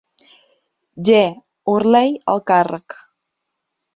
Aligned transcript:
G. 1.09 1.17
Hurley 1.73 2.17
al 2.33 2.43
càrrec. 2.53 2.97